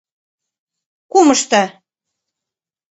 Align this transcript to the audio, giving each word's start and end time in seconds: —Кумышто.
—Кумышто. 1.11 1.61